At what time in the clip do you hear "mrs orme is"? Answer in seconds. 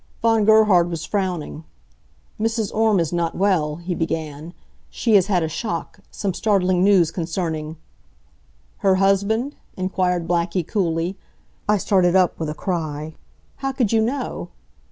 2.39-3.13